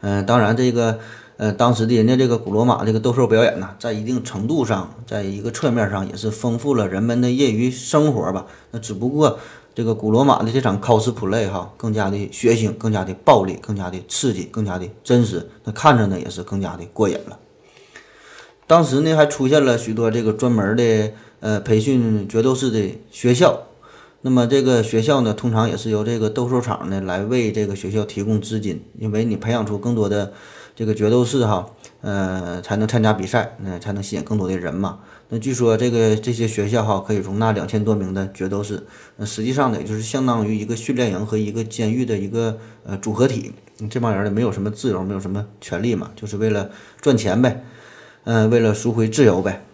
[0.00, 0.98] 嗯，当然这个，
[1.36, 8.46] 呃，当时的人家这个古罗马这个斗兽表演呢，在一定程度上，在一个侧面上也是丰富了人们的业余生活吧。
[8.70, 9.38] 那只不过。
[9.74, 15.48] 这个古罗马的这场 cosplay 哈，更加的血腥，更加的暴力，更加的刺激，更加的真实。
[15.62, 17.38] 那看着呢也是更加的过瘾了。
[18.66, 23.67] 当时呢还出现了许多这个专门的呃培训决斗士的学校。
[24.28, 30.34] 那么这个学校呢，通常也是由这个斗兽场呢来为这个学校提供资金，因为你培养出更多的
[30.76, 31.66] 这个决斗士哈，
[32.02, 34.98] 呃才能参加比赛，那才能吸引更多的人嘛。
[35.30, 38.86] 那据说这个这些学校哈可以容纳两千多名的决斗士，
[39.16, 43.54] 那实际上呢，也就是相当于一个训练营和一个监狱的一个呃组合体。
[43.88, 47.64] 这帮人呢没有什么自由，没有什么权利嘛，就是为了赚钱呗，
[48.24, 49.64] 嗯，为了赎回自由呗。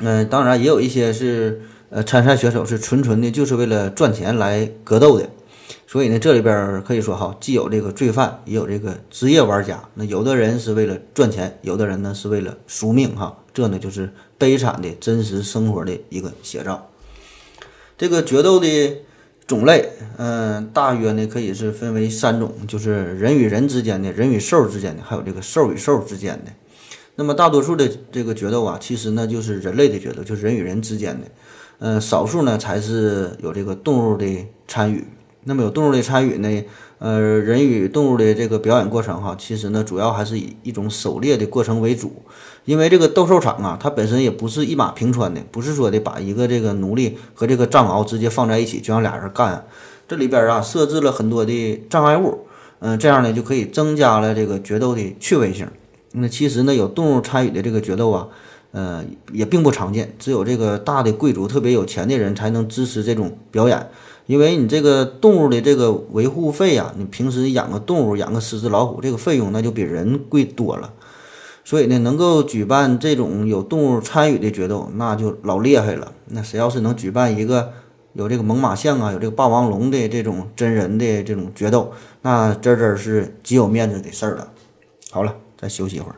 [0.00, 5.28] 嗯，当然也有一些是呃参赛选手是纯纯的就是为了赚钱来格斗的。
[5.86, 9.82] 所以呢，这里边可以说哈，既有这个罪犯，也有这个职业玩家。
[9.94, 13.36] 那有的人是为了赚钱，有的人呢是为了赎命哈。
[13.52, 16.88] 这呢就是悲惨的真实生活的一个写照。
[17.98, 18.98] 这个决斗的
[19.48, 26.52] 种类，嗯，大约呢可以是分为三种，就是人与人之间的、人与兽之间的，还有这个兽与兽之间的。
[27.16, 31.26] 那么大多数的这个决斗啊，其实呢就是人类的决斗，就是人与人之间的。
[31.80, 35.04] 嗯，少数呢才是有这个动物的参与。
[35.44, 36.64] 那么有动物的参与呢？
[36.98, 42.12] 呃，人与动物的这个表演过程哈，其实呢，主要还是以一种狩猎的过程为主。
[42.66, 49.64] 因为这个斗兽场啊，它本身也不是一马平川的，不是说的把一个这个奴隶和这个藏獒直接放在一起就让俩人干。
[50.06, 52.40] 这里边啊，设置了很多的障碍物，
[52.80, 55.66] 嗯，这样呢就可以增加了这个决斗的趣味性。
[56.12, 58.28] 那其实呢，有动物参与的这个决斗啊，
[58.72, 63.88] 呃，也并不常见，只有这个大的贵族、特别有钱的人才能支持这种表演。
[64.26, 70.92] 因为你这个动物的这个维护费啊，你平时养个动物，养个狮子、老虎，这个费用那就比人贵多了。
[71.64, 76.12] 所以呢，能够举办这种有动物参与的决斗，那就老厉害了。
[76.26, 77.72] 那谁要是能举办一个
[78.12, 81.90] 有这个猛犸象啊，有这个霸王龙的这种真人的这种决斗，
[82.22, 84.52] 那真真是极有面子的事儿了。
[85.10, 86.14] 好了，再休息一会儿。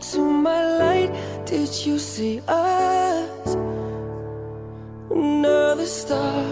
[0.00, 1.10] To my light.
[1.46, 3.56] Did you see us?
[5.10, 6.44] Another star,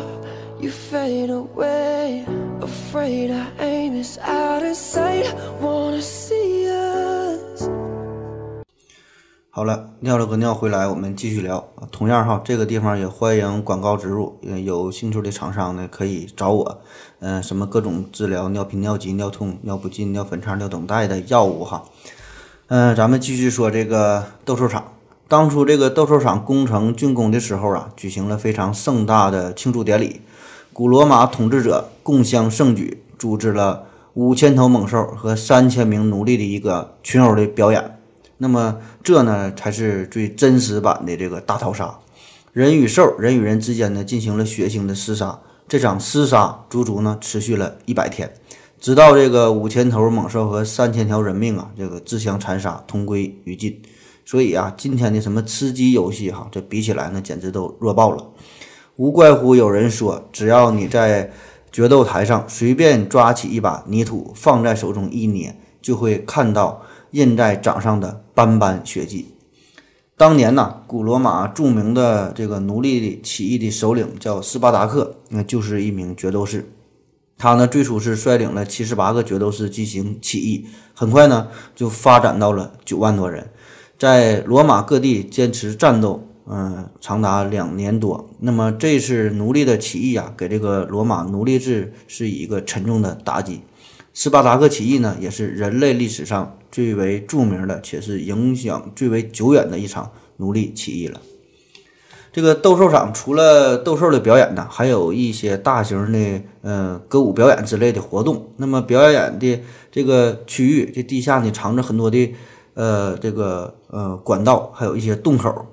[0.61, 2.25] you fade away,
[2.61, 5.27] afraid our aim is out of sight.
[5.61, 7.69] Wanna see us.
[9.51, 11.69] 好了，尿了个尿回来，我们继续聊。
[11.91, 16.81] 同样哈，这个地方也欢迎广告植入，有兴趣的厂商呢可以找我。
[17.21, 21.83] 嗯、什么各种治疗尿频、尿急、尿痛、尿不尽、尿分叉、尿等待的药物哈。
[22.71, 24.93] 嗯、咱们继续说这个斗兽场。
[25.27, 30.21] 当初这个斗兽场工程竣工的时候啊，举行了非常盛大的庆祝典礼。
[30.75, 37.99] 古罗马统治者共襄盛举，组织了五千头猛兽和三千名奴隶的一个群殴的表演。
[38.37, 41.99] 那么这呢，才是最真实版的这个大逃杀，
[42.53, 45.39] 人与兽、人与人之间呢进行了血腥的厮杀。
[45.67, 48.31] 这场厮杀足足呢持续了一百天，
[48.81, 53.81] 直到这个五千头猛兽和三千条人命啊，这个自相残杀，同归于尽。
[54.25, 58.25] 所以啊，今天的什么吃鸡游戏哈，这比起来呢，简直都弱爆了。
[58.97, 61.33] 无怪乎有人说，只要你在
[61.73, 69.35] 决斗台上随便抓起一把泥土，放在手中一捏，就会看到印在掌上的斑斑血迹。
[70.17, 76.71] 当年呐，古罗马著名的这个奴隶起义的首领叫斯巴达克，那就是一名决斗士。
[77.39, 81.47] 他呢，最初是率领了七十八个角斗士进行起义，很快呢，
[81.77, 83.49] 就发展到了九万多人，
[83.97, 88.29] 在罗马各地坚持战斗，嗯、长达两年多。
[88.41, 93.61] 那么这次奴隶的起义啊，给这个罗马奴隶制是一个沉重的打击。
[94.13, 101.21] 斯巴达克起义呢，也是人类历史上最为著名的，且是影响最为久远的一场奴隶起义了。
[102.39, 108.53] 这个斗兽场除了斗兽的表演呢，还有一些大型的呃歌舞表演之类的活动。
[108.59, 112.33] 那么表演的这个区域，这地下呢藏着很多的
[112.75, 115.67] 呃这个呃管道，还有一些洞口。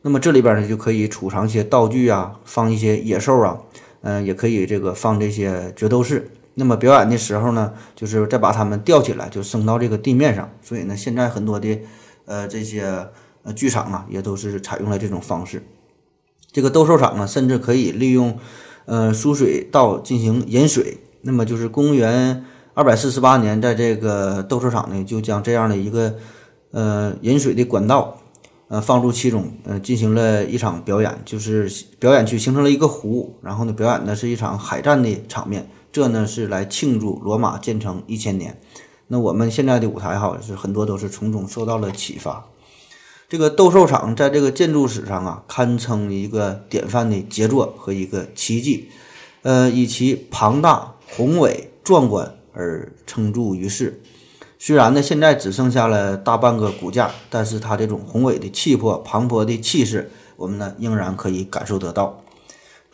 [0.00, 3.58] 那么这里边呢就可以储藏一些道具啊，放一些野兽啊，
[4.00, 6.30] 嗯、也可以这个放这些决斗士。
[6.54, 10.50] 那么表演的时候呢，就是再把它们吊起来，就升到这个地面上。
[10.62, 11.78] 所以呢，现在很多的
[12.24, 13.06] 呃这些
[13.42, 15.62] 呃剧场啊，也都是采用了这种方式。
[16.56, 18.38] 这个斗兽场呢，甚至可以利用
[18.86, 20.96] 呃输水道进行引水。
[21.20, 26.14] 那么就是公元二百四十八年，在这个斗兽场呢，就将这样的一个
[26.70, 28.16] 呃引水的管道
[28.68, 35.68] 呃放入其中，呃进行了一场表演，就是表演区形成了一个湖，然后呢表演的是一场海战的场面。
[35.92, 38.58] 这呢是来庆祝罗马建成一千年。
[39.08, 42.46] 那我们现在的舞台哈，是很多都是从中受到了启发。
[43.28, 48.88] 这个斗兽场在这个建筑史上啊，堪称一个典范的杰作和一个奇迹，
[49.42, 54.00] 呃，以其庞大、宏伟、壮观而称著于世。
[54.60, 62.22] 虽然呢，现在只剩下了大半个骨架，但是它这种宏伟的气魄、磅礴的气势，我们呢仍然可以感受得到。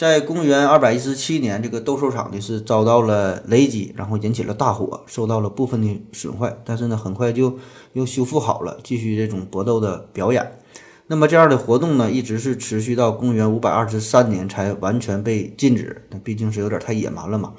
[0.02, 7.56] 在公元二百一十七年，这个斗兽场呢是遭到了雷击，然后引起了大火，受到了部分的损坏，但是呢很快就
[7.92, 10.58] 又修复好了，继续这种搏斗的表演。
[11.06, 17.52] 那么这样的活动呢，一直是持续到公元五百二十三年才完全被禁止，那毕竟是有点太野蛮了嘛。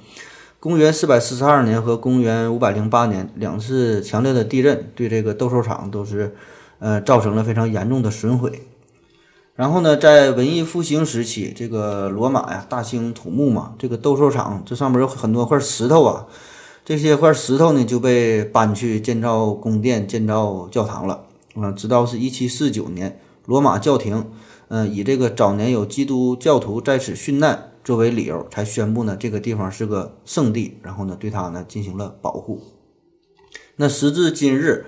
[0.60, 6.36] 公元四百四十二年和公元五百零八年两次强烈的地震，对这个斗兽场都是
[6.80, 8.68] 呃造成了非常严重的损毁。
[9.56, 16.26] 然后呢，在文艺复兴时期，这个罗马呀大兴土木嘛，这个斗兽场这上面有很多块石头啊，
[16.84, 21.26] 这些块石头呢就被搬去建造宫殿、建造教堂了。
[21.56, 24.26] 嗯，直到是一七四九年，罗马教廷，
[24.70, 32.60] 嗯、以这个早年有基督教徒在此殉难作为理由，才宣布呢这个地方是个圣地，然后呢对它呢进行了保护。
[33.76, 34.88] 那时至今日，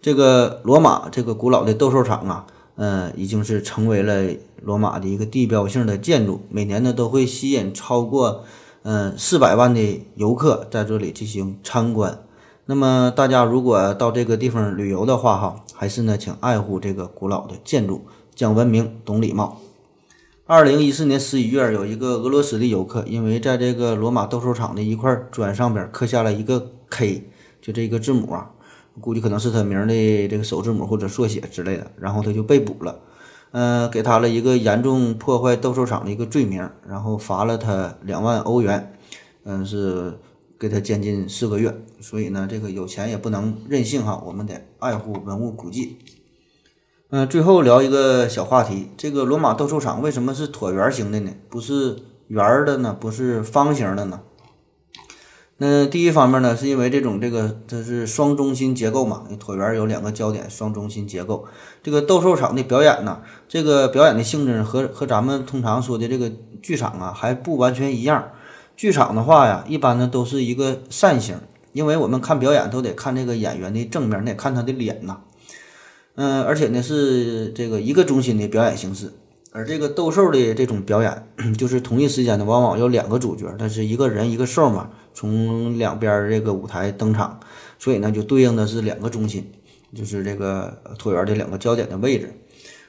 [0.00, 2.46] 这个罗马这个古老的斗兽场啊，
[2.76, 8.44] 嗯，已经是成为了罗马的一个地标性的建筑，每年呢都会吸引超过
[8.82, 12.20] 嗯四百万的游客在这里进行参观。
[12.66, 19.60] 那么大家如果到这个地方旅游的话，哈，还是呢，请爱护这个古老的建筑，讲文明，懂礼貌。
[20.46, 27.30] 二零一四年十一月，有一个俄罗斯的游客，因为在这个罗马斗兽场的一块砖上边刻下了一个 K，
[27.62, 28.50] 就这个字母啊，
[29.00, 33.00] 估计可能是他名的这个首字母或者缩写之类的，然后他就被捕了，
[33.50, 38.94] 呃，给他了一个严重破坏斗兽场的一个罪名，然后罚了他两万欧元，
[39.44, 40.18] 嗯、是
[40.58, 41.74] 给他监禁四个月。
[42.00, 45.98] 所以呢，这个有钱也不能任性哈，我们得爱护文物古迹。
[47.10, 51.30] 嗯、最后聊一个小话题，这个罗马斗兽场为什么是椭圆形的呢？
[51.48, 51.96] 不是
[52.28, 52.96] 圆的呢？
[52.98, 54.20] 不是方形的呢？
[55.58, 61.44] 那第一方面呢，是因为这种这个它是双中心结构嘛，椭圆有两个焦点，双中心结构。
[61.80, 68.32] 这个斗兽场的表演呢，这个表演的性质和和咱们通常说的这个剧场啊还不完全一样。
[68.76, 71.36] 剧场的话呀，一般呢都是一个扇形，
[71.72, 75.18] 因为我们看表演都得看这个演员的正面，你得看他的脸呐。
[76.16, 79.12] 嗯，而且呢是这个一个中心的表演形式。
[79.52, 87.40] 而这个斗兽的这种表演，就是同一时间呢，往往有两个主角，但是一个人一个兽嘛，从两边这个舞台登场，
[87.78, 89.50] 所以呢就对应的是两个中心，
[89.94, 92.34] 就是这个椭圆的两个焦点的位置。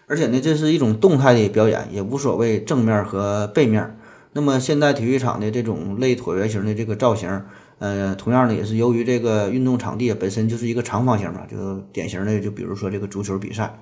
[0.07, 3.97] 而且呢，这是一种动态的表演，也无所谓正面和背面。
[4.33, 7.41] 那么现代体育场的这种类椭圆形的这个造型，
[7.79, 13.79] 呃，同样呢也是由于这个运动场地本身就是一个长方形嘛，就典型的就比如说这个足球比赛。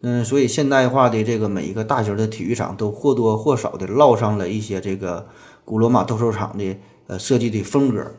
[0.00, 5.26] 嗯，所以现代化的这个每一个大型的体育场都或多或少的烙上了一些这个
[5.64, 8.14] 古罗马斗兽场的呃设计的风格。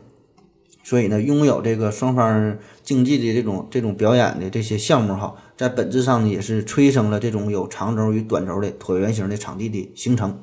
[0.82, 10.40] 所以呢，拥有这个双方竞技的这种这种表演的这些项目哈，在本质上呢也是催生了这种有长轴与短轴的椭圆形的场地的形成。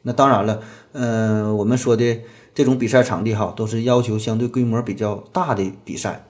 [0.00, 0.60] 那当然了，
[0.92, 2.22] 呃，我们说的
[2.54, 6.26] 这种比赛场地哈，都是要求相对规模比较大的比赛。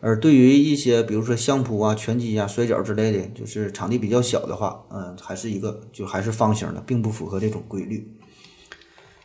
[0.00, 8.12] 而对于一些，比如说相扑啊、拳击啊、摔跤之类的，就是场地比较小的话，嗯，还是一个就还是方形的，并不符合这种规律。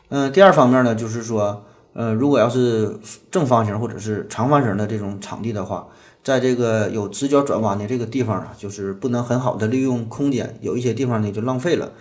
[0.08, 2.96] 嗯，第二方面呢，就是说，呃，如果要是
[3.30, 5.88] 正方形或者是长方形的这种场地的话，
[6.22, 11.92] 在这个有直角转弯的这个地方啊，就是不能很好的利用空间，有一些地方呢就浪费了，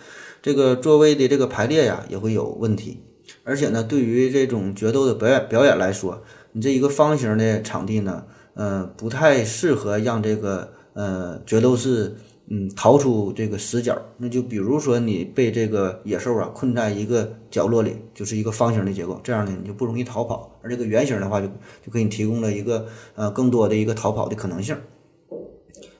[0.41, 3.03] 这个座位的这个排列呀也会有问题。
[3.43, 6.21] 而且呢，对于这种决斗的表演表演来说，
[6.51, 8.23] 你这一个方形的场地呢。
[8.55, 12.17] 呃，不太适合让这个呃决斗士
[12.50, 13.97] 嗯逃出这个死角。
[14.18, 20.60] 那就比如说你被这个野兽啊困在一个角落里，就是一个方形的结构，这样呢你就不容易逃跑。
[20.62, 24.76] 而这个圆形的话，就就给你提供了一个呃更多的一个逃跑的可能性。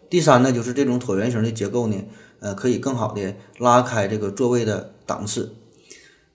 [0.10, 1.96] 第三呢，就是这种椭圆形的结构呢，
[2.40, 5.54] 呃，可以更好的拉开这个座位的档次。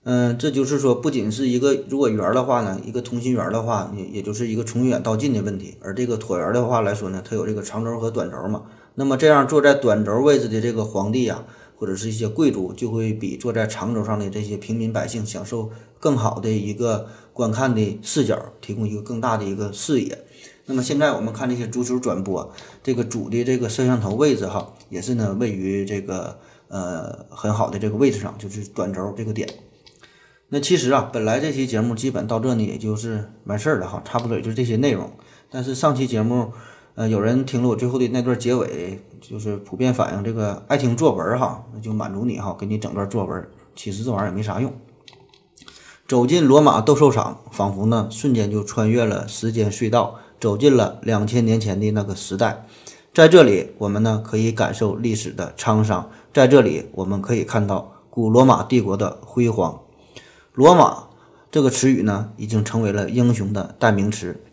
[0.03, 5.75] 嗯，这就是说，不仅是一个如果圆的话呢，一个同心圆的话，也也就是一个从远到近的问题。
[5.81, 8.63] 而这个椭圆的话来说呢，它有这个长轴和短轴嘛。
[8.95, 11.43] 那么这样坐在短轴位置的这个皇帝呀，
[11.77, 15.69] 或者是一些贵族，就会比坐在长轴上的这些平民百姓享受
[15.99, 20.17] 更好的一个观看的视角，提供一个更大的一个视野。
[20.65, 26.39] 那么现在我们看这些足球转播，这个主的这个摄像头位置哈，也是呢位于这个
[26.69, 29.47] 呃很好的这个位置上，就是短轴这个点。
[30.49, 35.11] 那其实啊，本来这期节目基本到这呢，也就是完事儿了哈，差不多也就是这些内容。
[35.51, 36.51] 但是上期节目，
[36.95, 43.45] 呃，有人听了我最后的那段结尾，就是普遍反映这个爱听作文哈，那就满足你哈，给你整段作文。
[43.75, 44.71] 其实这玩意儿也没啥用。
[46.07, 52.65] 走进罗马斗兽场，仿佛呢瞬间就穿越了时间隧道，走进了两千年前的那个时代。
[53.13, 59.81] 在这里，我们呢可以感受历史的沧桑，在这里，我们可以看到古罗马帝国的辉煌。
[60.53, 61.09] 罗马
[61.51, 64.44] 这个词语呢，已经成为了英雄的代名词。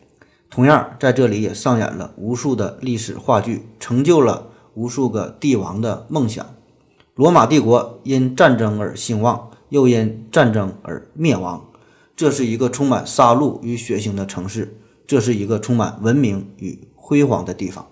[0.55, 6.45] 同样，在这里也上演了无数的历史话剧，成就了无数个帝王的梦想。
[7.15, 11.65] 罗马帝国因战争而兴旺，又因战争而灭亡。
[12.15, 14.77] 这是一个充满杀戮与血腥的城市，
[15.07, 17.87] 这是一个充满文明与辉煌的地方。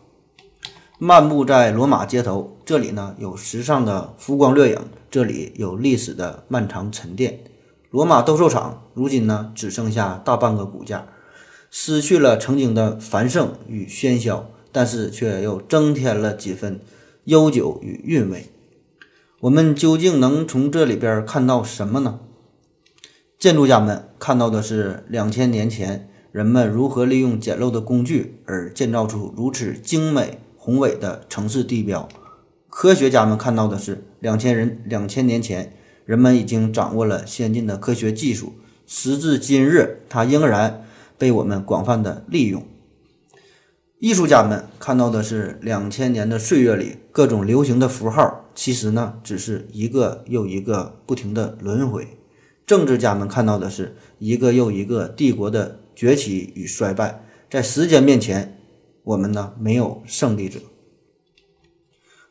[0.99, 4.79] 漫步在罗马街头，这里呢有时尚的浮光掠影，
[5.11, 7.41] 这里有历史的漫长沉淀。
[7.89, 11.07] 罗马斗兽场如今呢，只剩下大半个骨架，
[11.71, 16.81] 失去了曾经的繁盛与喧嚣，但是却又增添了几分
[17.25, 18.47] 悠久与韵味。
[19.41, 22.21] 我们究竟能从这里边看到什么呢？
[23.39, 32.09] 建筑家们看到的是两千年前人们如何利用简陋的工具而建造出如此精美宏伟的城市地标。
[32.69, 35.73] 科学家们看到的是两千人两千年前。
[36.07, 38.55] 人们已经掌握了先进的科学技术，
[38.85, 40.85] 时至今日，它仍然
[41.21, 42.67] 被我们广泛的利用。
[43.99, 52.09] 艺术家们看到的是两千年的岁月里各种流行的符号，其实呢，只是一个又一个不停的轮回。
[52.67, 58.59] 政治家们看到的是一个又一个帝国的崛起与衰败，在时间面前，
[59.05, 60.59] 我们呢没有胜利者。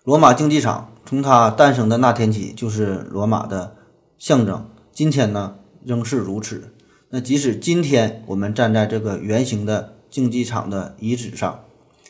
[0.03, 0.93] 罗马竞技场。
[1.05, 3.75] 从它诞生的那天起，就是罗马的
[4.19, 4.69] 象征。
[4.91, 6.71] 今天呢，仍是如此。
[7.11, 11.61] 那即使今天我们站在这个圆形的竞技场的遗址上，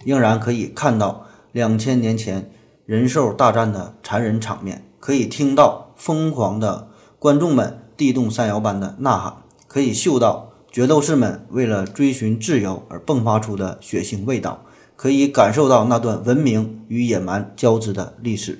[0.04, 2.52] 仍然可以看到两千年前
[2.86, 9.34] 人兽大战的残忍场面，可以听到疯狂的观众们地动山摇般的呐喊，
[9.68, 14.66] 可以嗅到决斗士们为了追寻自由而迸发出的血腥味道，
[14.98, 18.60] 可以感受到那段文明与野蛮交织的历史。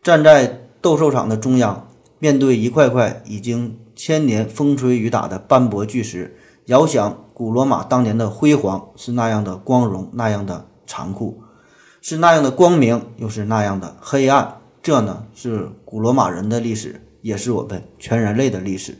[0.00, 1.88] 站在斗兽场的中央，
[2.20, 6.36] 面对一块块已经千年风吹雨打的斑驳巨石，
[6.66, 11.42] 遥想古罗马当年的辉煌是那样的光荣，那样的残酷，
[12.00, 14.60] 是那样的光明，又是那样的黑暗。
[14.80, 18.96] 这呢是古罗马人的历史，也是我们全人类的历史。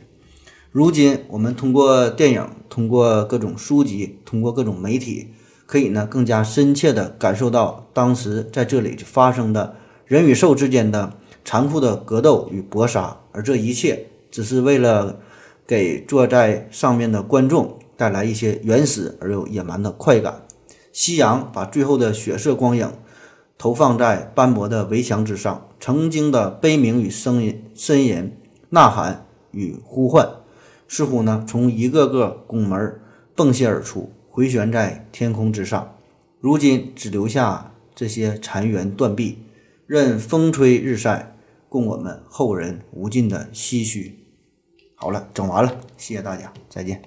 [0.69, 5.29] 如今，我们通过电影，通过各种书籍，通过各种媒体，
[5.65, 11.13] 可以呢更加深切地感受到当时在这里发生的人与兽之间的
[11.45, 15.19] 残酷的格斗与搏杀，而这一切只是为了
[15.67, 20.45] 给坐在上面的观众带来一些原始而又野蛮的快感。
[20.91, 22.91] 夕阳把最后的血色光影
[23.57, 28.35] 投放在斑驳的围墙之上，曾经的悲鸣与声音、呻吟、
[28.69, 30.27] 呐喊与呼唤。
[30.87, 32.99] 似乎呢，从一个个拱门
[33.35, 35.95] 迸泻而出，回旋在天空之上。
[36.39, 39.39] 如今只留下这些残垣断壁，
[39.85, 41.35] 任风吹日晒，
[41.67, 44.18] 供我们后人无尽的唏嘘。
[44.98, 47.02] 好了，整完了，谢谢大家，再见。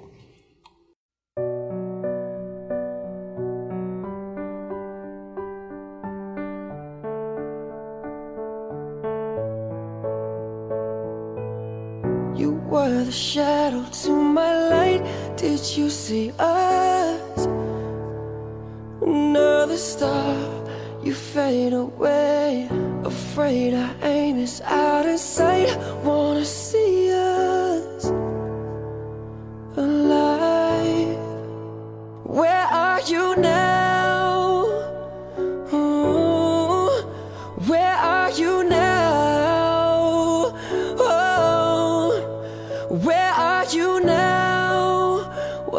[12.69, 15.01] were the shadow to my light.
[15.37, 17.47] Did you see us?
[19.01, 20.35] Another star,
[21.03, 22.67] you fade away.
[23.03, 25.75] Afraid our aim is out of sight.
[26.03, 26.90] Wanna see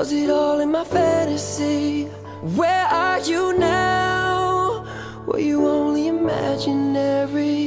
[0.03, 2.03] Was it all in my fantasy?
[2.57, 4.85] Where are you now?
[5.25, 7.62] Were you only imaginary?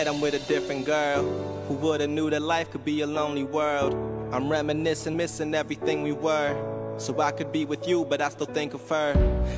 [0.00, 1.22] Night I'm with a different girl.
[1.68, 3.92] Who would've knew that life could be a lonely world?
[4.32, 6.56] I'm reminiscing, missing everything we were.
[6.96, 9.12] So I could be with you, but I still think of her.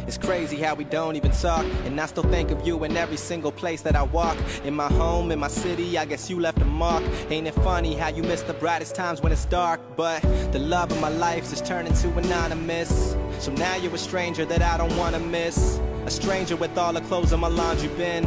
[0.08, 1.64] It's crazy how we don't even talk.
[1.84, 4.36] And I still think of you in every single place that I walk.
[4.64, 7.04] In my home, in my city, I guess you left a mark.
[7.30, 9.80] Ain't it funny how you miss the brightest times when it's dark?
[9.96, 13.16] But the love of my life just turned into anonymous.
[13.38, 15.78] So now you're a stranger that I don't wanna miss.
[16.04, 18.26] A stranger with all the clothes in my laundry bin.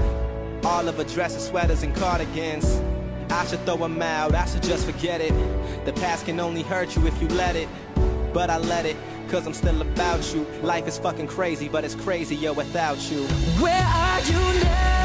[0.66, 2.82] All of her dresses, sweaters, and cardigans.
[3.30, 5.34] I should throw them out, I should just forget it.
[5.86, 7.70] The past can only hurt you if you let it.
[8.34, 8.98] But I let it,
[9.30, 10.46] cause I'm still about you.
[10.64, 13.28] Life is fucking crazy, but it's crazier without you.
[13.62, 15.05] Where are you now?